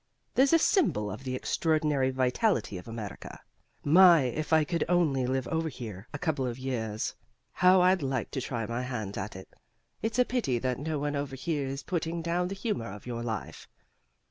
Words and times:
There's 0.33 0.51
a 0.51 0.57
symbol 0.57 1.11
of 1.11 1.23
the 1.25 1.35
extraordinary 1.35 2.09
vitality 2.09 2.79
of 2.79 2.87
America! 2.87 3.39
My, 3.83 4.21
if 4.23 4.51
I 4.51 4.63
could 4.63 4.83
only 4.89 5.27
live 5.27 5.47
over 5.49 5.69
here 5.69 6.07
a 6.11 6.17
couple 6.17 6.47
of 6.47 6.57
years, 6.57 7.13
how 7.51 7.81
I'd 7.81 8.01
like 8.01 8.31
to 8.31 8.41
try 8.41 8.65
my 8.65 8.81
hand 8.81 9.15
at 9.15 9.35
it. 9.35 9.53
It's 10.01 10.17
a 10.17 10.25
pity 10.25 10.57
that 10.57 10.79
no 10.79 10.97
one 10.97 11.15
over 11.15 11.35
here 11.35 11.67
is 11.67 11.83
putting 11.83 12.23
down 12.23 12.47
the 12.47 12.55
humor 12.55 12.91
of 12.91 13.05
your 13.05 13.21
life." 13.21 13.67